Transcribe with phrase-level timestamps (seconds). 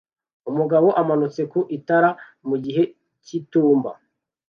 [0.49, 2.09] Umugabo umanitse ku itara
[2.47, 2.83] mu gihe
[3.25, 3.91] cy'itumba